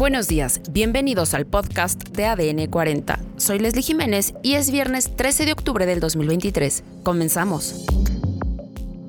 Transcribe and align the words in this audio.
Buenos 0.00 0.28
días, 0.28 0.62
bienvenidos 0.70 1.34
al 1.34 1.44
podcast 1.44 2.08
de 2.16 2.24
ADN 2.24 2.68
40. 2.70 3.18
Soy 3.36 3.58
Leslie 3.58 3.82
Jiménez 3.82 4.32
y 4.42 4.54
es 4.54 4.70
viernes 4.70 5.14
13 5.14 5.44
de 5.44 5.52
octubre 5.52 5.84
del 5.84 6.00
2023. 6.00 6.82
Comenzamos. 7.02 7.84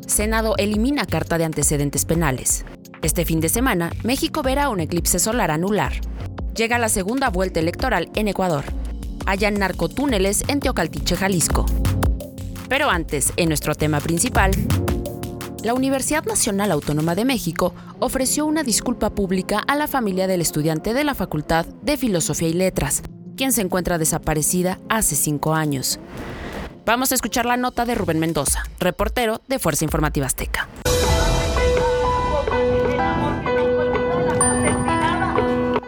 Senado 0.05 0.53
elimina 0.57 1.05
carta 1.05 1.37
de 1.37 1.45
antecedentes 1.45 2.03
penales. 2.03 2.65
Este 3.01 3.23
fin 3.23 3.39
de 3.39 3.47
semana, 3.47 3.93
México 4.03 4.43
verá 4.43 4.67
un 4.67 4.81
eclipse 4.81 5.19
solar 5.19 5.49
anular. 5.49 5.93
Llega 6.57 6.77
la 6.77 6.89
segunda 6.89 7.29
vuelta 7.29 7.61
electoral 7.61 8.09
en 8.15 8.27
Ecuador. 8.27 8.65
Hayan 9.25 9.53
narcotúneles 9.53 10.43
en 10.49 10.59
Teocaltiche, 10.59 11.15
Jalisco. 11.15 11.65
Pero 12.67 12.89
antes, 12.89 13.31
en 13.37 13.47
nuestro 13.47 13.75
tema 13.75 14.01
principal, 14.01 14.51
la 15.63 15.73
Universidad 15.73 16.25
Nacional 16.25 16.71
Autónoma 16.71 17.15
de 17.15 17.25
México 17.25 17.73
ofreció 17.99 18.45
una 18.45 18.63
disculpa 18.63 19.11
pública 19.11 19.61
a 19.67 19.75
la 19.75 19.87
familia 19.87 20.27
del 20.27 20.41
estudiante 20.41 20.93
de 20.93 21.03
la 21.03 21.13
Facultad 21.13 21.65
de 21.65 21.97
Filosofía 21.97 22.47
y 22.47 22.53
Letras, 22.53 23.03
quien 23.37 23.51
se 23.51 23.61
encuentra 23.61 23.97
desaparecida 23.97 24.79
hace 24.89 25.15
cinco 25.15 25.53
años. 25.53 25.99
Vamos 26.85 27.11
a 27.11 27.15
escuchar 27.15 27.45
la 27.45 27.57
nota 27.57 27.85
de 27.85 27.95
Rubén 27.95 28.19
Mendoza, 28.19 28.63
reportero 28.79 29.41
de 29.47 29.59
Fuerza 29.59 29.85
Informativa 29.85 30.25
Azteca. 30.25 30.67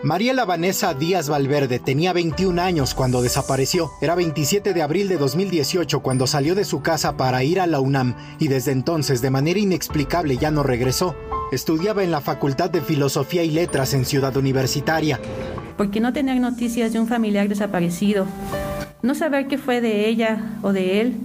Mariela 0.04 0.44
Vanessa 0.44 0.94
Díaz 0.94 1.30
Valverde 1.30 1.80
tenía 1.80 2.12
21 2.12 2.62
años 2.62 2.94
cuando 2.94 3.22
desapareció. 3.22 3.92
Era 4.02 4.16
27 4.16 4.74
de 4.74 4.82
abril 4.82 5.08
de 5.08 5.16
2018 5.16 6.02
cuando 6.02 6.28
salió 6.28 6.56
de 6.56 6.66
su 6.66 6.82
casa 6.82 7.16
para 7.16 7.42
ir 7.46 7.62
a 7.62 7.68
la 7.68 7.80
UNAM 7.80 8.14
y 8.38 8.50
desde 8.50 8.74
entonces 8.74 9.22
de 9.22 9.30
manera 9.30 9.60
inexplicable 9.60 10.36
ya 10.36 10.52
no 10.52 10.62
regresó. 10.62 11.16
Estudiaba 11.54 12.04
en 12.04 12.12
la 12.12 12.20
Facultad 12.20 12.70
de 12.70 12.82
Filosofía 12.82 13.44
y 13.46 13.52
Letras 13.52 13.94
en 13.94 14.04
Ciudad 14.04 14.36
Universitaria. 14.36 15.22
Porque 15.78 16.02
no 16.02 16.12
tener 16.12 16.38
noticias 16.42 16.92
de 16.92 17.00
un 17.00 17.08
familiar 17.08 17.48
desaparecido, 17.48 18.26
no 19.02 19.16
saber 19.16 19.48
qué 19.48 19.58
fue 19.58 19.80
de 19.80 20.10
ella 20.10 20.58
o 20.64 20.74
de 20.74 21.00
él, 21.00 21.16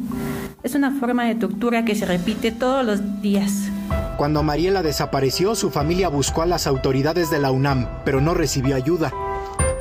es 0.63 0.77
una 0.77 0.93
forma 0.93 1.25
de 1.25 1.35
tortura 1.35 1.85
que 1.85 1.97
se 1.97 2.07
repite 2.07 2.53
todos 2.53 2.87
los 2.87 3.23
días. 3.23 3.68
Cuando 4.17 4.43
Mariela 4.43 4.83
desapareció, 4.83 5.55
su 5.55 5.71
familia 5.71 6.09
buscó 6.09 6.43
a 6.43 6.47
las 6.47 6.67
autoridades 6.67 7.31
de 7.31 7.39
la 7.39 7.51
UNAM, 7.51 7.89
pero 8.05 8.21
no 8.21 8.35
recibió 8.35 8.75
ayuda. 8.75 9.13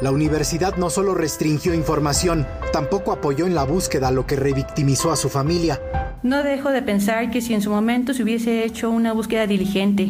La 0.01 0.11
universidad 0.11 0.75
no 0.77 0.91
solo 0.91 1.15
restringió 1.15 1.73
información, 1.73 2.45
tampoco 2.71 3.11
apoyó 3.11 3.47
en 3.47 3.55
la 3.55 3.63
búsqueda, 3.63 4.11
lo 4.11 4.27
que 4.27 4.35
revictimizó 4.35 5.11
a 5.11 5.15
su 5.15 5.29
familia. 5.29 5.81
No 6.21 6.43
dejo 6.43 6.69
de 6.69 6.83
pensar 6.83 7.31
que 7.31 7.41
si 7.41 7.55
en 7.55 7.61
su 7.63 7.71
momento 7.71 8.13
se 8.13 8.21
hubiese 8.21 8.63
hecho 8.63 8.91
una 8.91 9.13
búsqueda 9.13 9.47
diligente, 9.47 10.09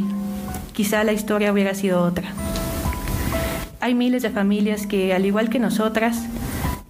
quizá 0.74 1.06
la 1.06 1.14
historia 1.14 1.54
hubiera 1.54 1.74
sido 1.74 2.04
otra. 2.04 2.34
Hay 3.80 3.94
miles 3.94 4.24
de 4.24 4.30
familias 4.30 4.88
que, 4.88 5.14
al 5.14 5.26
igual 5.26 5.50
que 5.50 5.60
nosotras, 5.60 6.26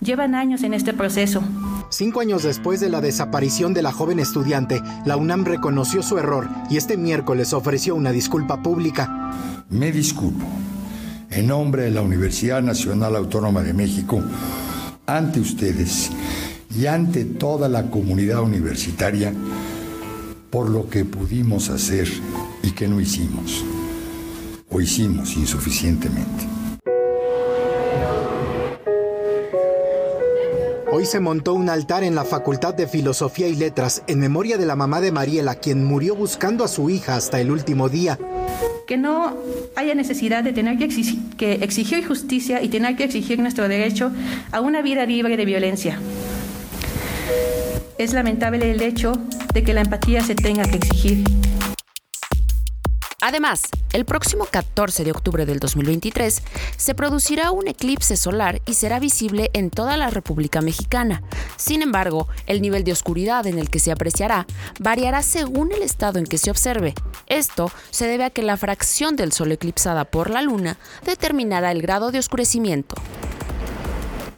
llevan 0.01 0.33
años 0.33 0.63
en 0.63 0.73
este 0.73 0.93
proceso, 0.93 1.43
Cinco 1.89 2.19
años 2.19 2.43
después 2.43 2.81
de 2.81 2.89
la 2.89 2.99
desaparición 2.99 3.73
de 3.73 3.81
la 3.81 3.93
joven 3.93 4.19
estudiante, 4.19 4.81
la 5.05 5.15
UNAM 5.15 5.45
reconoció 5.45 6.03
su 6.03 6.17
error 6.17 6.49
y 6.69 6.75
este 6.75 6.97
miércoles 6.97 7.53
ofreció 7.53 7.95
una 7.95 8.11
disculpa 8.11 8.61
pública. 8.61 9.63
Me 9.69 9.91
disculpo 9.91 10.45
en 11.29 11.47
nombre 11.47 11.83
de 11.83 11.91
la 11.91 12.01
Universidad 12.01 12.61
Nacional 12.61 13.15
Autónoma 13.15 13.61
de 13.63 13.73
México 13.73 14.21
ante 15.05 15.39
ustedes 15.39 16.09
y 16.77 16.87
ante 16.87 17.23
toda 17.23 17.69
la 17.69 17.89
comunidad 17.89 18.41
universitaria 18.41 19.33
por 20.49 20.69
lo 20.69 20.89
que 20.89 21.05
pudimos 21.05 21.69
hacer 21.69 22.09
y 22.63 22.71
que 22.71 22.87
no 22.87 22.99
hicimos 22.99 23.63
o 24.69 24.81
hicimos 24.81 25.37
insuficientemente. 25.37 26.56
Hoy 30.97 31.05
se 31.05 31.19
montó 31.19 31.53
un 31.53 31.69
altar 31.69 32.03
en 32.03 32.15
la 32.15 32.25
Facultad 32.25 32.73
de 32.73 32.87
Filosofía 32.87 33.47
y 33.47 33.55
Letras 33.55 34.01
en 34.07 34.17
memoria 34.17 34.57
de 34.57 34.65
la 34.65 34.75
mamá 34.75 34.99
de 34.99 35.11
Mariela, 35.11 35.53
quien 35.53 35.85
murió 35.85 36.15
buscando 36.15 36.63
a 36.63 36.67
su 36.67 36.89
hija 36.89 37.15
hasta 37.15 37.39
el 37.39 37.51
último 37.51 37.87
día. 37.87 38.17
Que 38.87 38.97
no 38.97 39.37
haya 39.75 39.93
necesidad 39.93 40.43
de 40.43 40.53
tener 40.53 40.79
que 40.79 40.85
exigir, 40.85 41.19
que 41.37 41.53
exigir 41.63 42.03
justicia 42.03 42.63
y 42.63 42.69
tener 42.69 42.95
que 42.95 43.03
exigir 43.03 43.37
nuestro 43.37 43.67
derecho 43.67 44.11
a 44.51 44.59
una 44.59 44.81
vida 44.81 45.05
libre 45.05 45.37
de 45.37 45.45
violencia. 45.45 45.99
Es 47.99 48.13
lamentable 48.13 48.71
el 48.71 48.81
hecho 48.81 49.11
de 49.53 49.61
que 49.61 49.75
la 49.75 49.81
empatía 49.81 50.23
se 50.23 50.33
tenga 50.33 50.63
que 50.63 50.77
exigir. 50.77 51.23
Además, 53.21 53.61
el 53.97 54.05
próximo 54.05 54.45
14 54.45 55.03
de 55.03 55.09
octubre 55.09 55.47
del 55.47 55.57
2023 55.57 56.43
se 56.77 56.93
producirá 56.93 57.49
un 57.49 57.67
eclipse 57.67 58.15
solar 58.15 58.61
y 58.67 58.75
será 58.75 58.99
visible 58.99 59.49
en 59.53 59.71
toda 59.71 59.97
la 59.97 60.11
República 60.11 60.61
Mexicana. 60.61 61.23
Sin 61.55 61.81
embargo, 61.81 62.27
el 62.45 62.61
nivel 62.61 62.83
de 62.83 62.91
oscuridad 62.91 63.47
en 63.47 63.57
el 63.57 63.71
que 63.71 63.79
se 63.79 63.91
apreciará 63.91 64.45
variará 64.79 65.23
según 65.23 65.71
el 65.71 65.81
estado 65.81 66.19
en 66.19 66.27
que 66.27 66.37
se 66.37 66.51
observe. 66.51 66.93
Esto 67.25 67.71
se 67.89 68.05
debe 68.05 68.25
a 68.25 68.29
que 68.29 68.43
la 68.43 68.55
fracción 68.55 69.15
del 69.15 69.31
Sol 69.31 69.51
eclipsada 69.51 70.05
por 70.05 70.29
la 70.29 70.43
Luna 70.43 70.77
determinará 71.03 71.71
el 71.71 71.81
grado 71.81 72.11
de 72.11 72.19
oscurecimiento. 72.19 72.93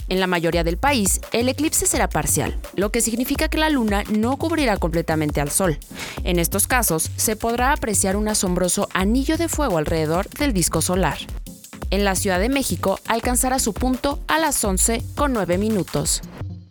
En 0.09 0.19
la 0.19 0.25
mayoría 0.27 0.63
del 0.63 0.77
país, 0.77 1.21
el 1.31 1.49
eclipse 1.49 1.85
será 1.85 2.09
parcial, 2.09 2.59
lo 2.75 2.91
que 2.91 2.99
significa 2.99 3.47
que 3.47 3.59
la 3.59 3.69
luna 3.69 4.03
no 4.09 4.37
cubrirá 4.37 4.77
completamente 4.77 5.39
al 5.39 5.51
sol. 5.51 5.77
En 6.23 6.39
estos 6.39 6.65
casos, 6.65 7.11
se 7.15 7.35
podrá 7.35 7.71
apreciar 7.71 8.15
un 8.15 8.27
asombroso 8.27 8.89
anillo 8.93 9.37
de 9.37 9.47
fuego 9.47 9.77
alrededor 9.77 10.27
del 10.29 10.51
disco 10.51 10.81
solar. 10.81 11.19
En 11.91 12.03
la 12.03 12.15
Ciudad 12.15 12.39
de 12.39 12.49
México 12.49 12.99
alcanzará 13.07 13.59
su 13.59 13.73
punto 13.73 14.19
a 14.27 14.39
las 14.39 14.63
11 14.63 15.03
con 15.15 15.31
9 15.33 15.59
minutos. 15.59 16.21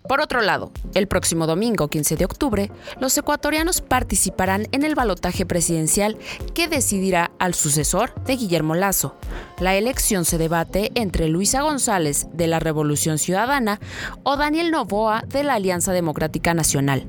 Por 0.09 0.21
otro 0.23 0.41
lado, 0.41 0.73
el 0.95 1.07
próximo 1.07 1.47
domingo 1.47 1.89
15 1.89 2.17
de 2.17 2.25
octubre, 2.25 2.71
los 2.99 3.17
ecuatorianos 3.19 3.83
participarán 3.83 4.67
en 4.73 4.83
el 4.83 4.95
balotaje 4.95 5.45
presidencial 5.45 6.17
que 6.55 6.67
decidirá 6.67 7.31
al 7.39 7.55
sucesor 7.55 8.15
de 8.25 8.37
Guillermo 8.37 8.75
Lazo. 8.75 9.17
La 9.61 9.75
elección 9.75 10.25
se 10.25 10.39
debate 10.39 10.93
entre 10.95 11.29
Luisa 11.29 11.63
González 11.63 12.29
de 12.33 12.47
la 12.47 12.61
Revolución 12.61 13.19
Ciudadana 13.19 13.81
o 14.23 14.37
Daniel 14.37 14.71
Novoa 14.71 15.25
de 15.27 15.43
la 15.43 15.55
Alianza 15.55 15.93
Democrática 15.93 16.55
Nacional. 16.55 17.07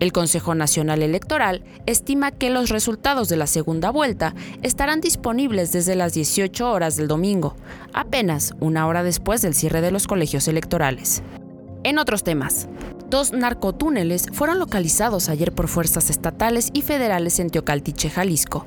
El 0.00 0.12
Consejo 0.12 0.56
Nacional 0.56 1.00
Electoral 1.00 1.62
estima 1.86 2.32
que 2.32 2.50
los 2.50 2.70
resultados 2.70 3.28
de 3.28 3.36
la 3.36 3.46
segunda 3.46 3.90
vuelta 3.90 4.34
estarán 4.62 5.00
disponibles 5.00 5.70
desde 5.70 5.94
las 5.94 6.12
18 6.12 6.70
horas 6.70 6.96
del 6.96 7.06
domingo, 7.06 7.54
apenas 7.92 8.54
una 8.58 8.88
hora 8.88 9.04
después 9.04 9.40
del 9.40 9.54
cierre 9.54 9.80
de 9.80 9.92
los 9.92 10.08
colegios 10.08 10.48
electorales. 10.48 11.22
En 11.84 11.98
otros 11.98 12.24
temas, 12.24 12.68
dos 13.10 13.32
narcotúneles 13.32 14.26
fueron 14.32 14.58
localizados 14.58 15.28
ayer 15.28 15.52
por 15.52 15.68
fuerzas 15.68 16.10
estatales 16.10 16.70
y 16.72 16.82
federales 16.82 17.38
en 17.38 17.50
Teocaltiche, 17.50 18.10
Jalisco. 18.10 18.64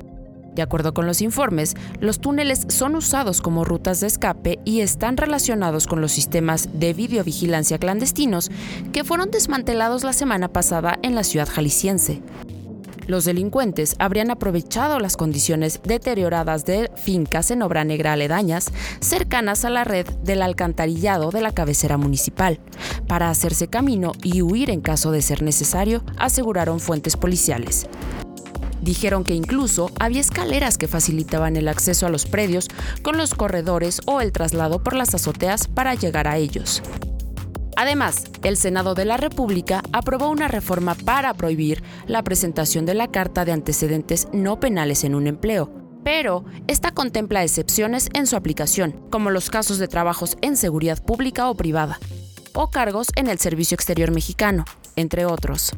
De 0.54 0.62
acuerdo 0.62 0.92
con 0.92 1.06
los 1.06 1.22
informes, 1.22 1.74
los 2.00 2.20
túneles 2.20 2.66
son 2.68 2.94
usados 2.94 3.40
como 3.40 3.64
rutas 3.64 4.00
de 4.00 4.06
escape 4.06 4.58
y 4.64 4.80
están 4.80 5.16
relacionados 5.16 5.86
con 5.86 6.00
los 6.00 6.12
sistemas 6.12 6.68
de 6.74 6.92
videovigilancia 6.92 7.78
clandestinos 7.78 8.50
que 8.92 9.04
fueron 9.04 9.30
desmantelados 9.30 10.04
la 10.04 10.12
semana 10.12 10.48
pasada 10.48 10.98
en 11.02 11.14
la 11.14 11.24
ciudad 11.24 11.48
jalisciense. 11.48 12.22
Los 13.06 13.24
delincuentes 13.24 13.96
habrían 13.98 14.30
aprovechado 14.30 15.00
las 15.00 15.16
condiciones 15.16 15.80
deterioradas 15.82 16.64
de 16.64 16.90
fincas 16.96 17.50
en 17.50 17.62
obra 17.62 17.84
negra 17.84 18.12
aledañas, 18.12 18.70
cercanas 19.00 19.64
a 19.64 19.70
la 19.70 19.84
red 19.84 20.06
del 20.22 20.42
alcantarillado 20.42 21.30
de 21.30 21.40
la 21.40 21.52
cabecera 21.52 21.96
municipal, 21.96 22.60
para 23.08 23.28
hacerse 23.28 23.66
camino 23.66 24.12
y 24.22 24.42
huir 24.42 24.70
en 24.70 24.80
caso 24.80 25.10
de 25.10 25.22
ser 25.22 25.42
necesario, 25.42 26.04
aseguraron 26.16 26.78
fuentes 26.78 27.16
policiales. 27.16 27.88
Dijeron 28.82 29.22
que 29.22 29.34
incluso 29.34 29.90
había 30.00 30.20
escaleras 30.20 30.76
que 30.76 30.88
facilitaban 30.88 31.56
el 31.56 31.68
acceso 31.68 32.06
a 32.06 32.10
los 32.10 32.26
predios 32.26 32.68
con 33.02 33.16
los 33.16 33.34
corredores 33.34 34.00
o 34.06 34.20
el 34.20 34.32
traslado 34.32 34.82
por 34.82 34.94
las 34.94 35.14
azoteas 35.14 35.68
para 35.68 35.94
llegar 35.94 36.26
a 36.26 36.36
ellos. 36.36 36.82
Además, 37.76 38.24
el 38.42 38.56
Senado 38.56 38.94
de 38.94 39.04
la 39.04 39.16
República 39.16 39.82
aprobó 39.92 40.28
una 40.30 40.48
reforma 40.48 40.94
para 40.94 41.32
prohibir 41.34 41.82
la 42.06 42.22
presentación 42.22 42.84
de 42.84 42.94
la 42.94 43.08
carta 43.08 43.44
de 43.44 43.52
antecedentes 43.52 44.28
no 44.32 44.60
penales 44.60 45.04
en 45.04 45.14
un 45.14 45.26
empleo, 45.26 45.72
pero 46.04 46.44
esta 46.66 46.90
contempla 46.90 47.44
excepciones 47.44 48.08
en 48.14 48.26
su 48.26 48.36
aplicación, 48.36 49.00
como 49.10 49.30
los 49.30 49.48
casos 49.48 49.78
de 49.78 49.88
trabajos 49.88 50.36
en 50.42 50.56
seguridad 50.56 51.02
pública 51.02 51.48
o 51.48 51.56
privada, 51.56 51.98
o 52.52 52.68
cargos 52.70 53.08
en 53.14 53.28
el 53.28 53.38
Servicio 53.38 53.76
Exterior 53.76 54.10
Mexicano, 54.10 54.64
entre 54.96 55.24
otros. 55.24 55.72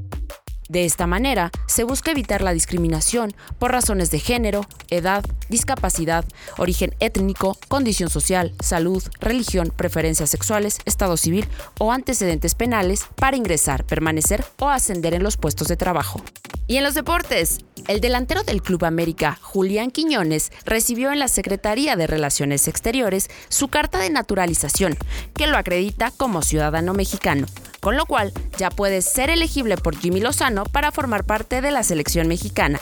De 0.68 0.86
esta 0.86 1.06
manera, 1.06 1.50
se 1.66 1.84
busca 1.84 2.10
evitar 2.10 2.40
la 2.40 2.52
discriminación 2.54 3.34
por 3.58 3.72
razones 3.72 4.10
de 4.10 4.18
género, 4.18 4.66
edad, 4.88 5.22
discapacidad, 5.50 6.24
origen 6.56 6.94
étnico, 7.00 7.58
condición 7.68 8.08
social, 8.08 8.54
salud, 8.60 9.02
religión, 9.20 9.72
preferencias 9.76 10.30
sexuales, 10.30 10.78
estado 10.86 11.18
civil 11.18 11.46
o 11.78 11.92
antecedentes 11.92 12.54
penales 12.54 13.06
para 13.16 13.36
ingresar, 13.36 13.84
permanecer 13.84 14.44
o 14.58 14.70
ascender 14.70 15.12
en 15.12 15.22
los 15.22 15.36
puestos 15.36 15.68
de 15.68 15.76
trabajo. 15.76 16.22
Y 16.66 16.78
en 16.78 16.84
los 16.84 16.94
deportes, 16.94 17.58
El 17.86 18.00
delantero 18.00 18.42
del 18.42 18.62
Club 18.62 18.86
América, 18.86 19.38
Julián 19.42 19.90
Quiñones, 19.90 20.50
recibió 20.64 21.12
en 21.12 21.18
la 21.18 21.28
Secretaría 21.28 21.96
de 21.96 22.06
Relaciones 22.06 22.66
Exteriores 22.66 23.28
su 23.50 23.68
carta 23.68 23.98
de 23.98 24.08
naturalización, 24.08 24.96
que 25.34 25.46
lo 25.46 25.58
acredita 25.58 26.10
como 26.10 26.40
ciudadano 26.40 26.94
mexicano, 26.94 27.46
con 27.84 27.98
lo 27.98 28.06
cual 28.06 28.32
ya 28.56 28.70
puede 28.70 29.02
ser 29.02 29.28
elegible 29.28 29.76
por 29.76 29.94
Jimmy 29.94 30.18
Lozano 30.18 30.64
para 30.64 30.90
formar 30.90 31.24
parte 31.24 31.60
de 31.60 31.70
la 31.70 31.82
selección 31.82 32.28
mexicana. 32.28 32.80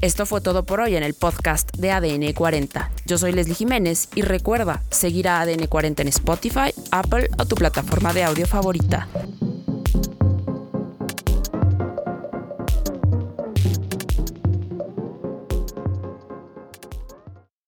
Esto 0.00 0.26
fue 0.26 0.40
todo 0.40 0.66
por 0.66 0.80
hoy 0.80 0.96
en 0.96 1.04
el 1.04 1.14
podcast 1.14 1.70
de 1.76 1.92
ADN 1.92 2.32
40. 2.32 2.90
Yo 3.06 3.16
soy 3.16 3.30
Leslie 3.30 3.54
Jiménez 3.54 4.08
y 4.16 4.22
recuerda 4.22 4.82
seguir 4.90 5.28
a 5.28 5.40
ADN 5.40 5.68
40 5.68 6.02
en 6.02 6.08
Spotify, 6.08 6.74
Apple 6.90 7.28
o 7.38 7.46
tu 7.46 7.54
plataforma 7.54 8.12
de 8.12 8.24
audio 8.24 8.48
favorita. 8.48 9.06